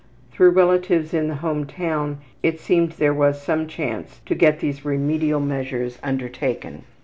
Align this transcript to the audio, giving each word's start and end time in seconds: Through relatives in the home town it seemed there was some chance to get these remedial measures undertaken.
Through 0.31 0.49
relatives 0.49 1.13
in 1.13 1.27
the 1.27 1.35
home 1.45 1.67
town 1.67 2.21
it 2.41 2.59
seemed 2.59 2.93
there 2.93 3.13
was 3.13 3.39
some 3.39 3.67
chance 3.67 4.19
to 4.25 4.33
get 4.33 4.59
these 4.59 4.83
remedial 4.83 5.39
measures 5.39 5.99
undertaken. 6.01 6.85